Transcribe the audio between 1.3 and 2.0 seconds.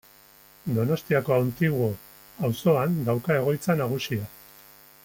Antiguo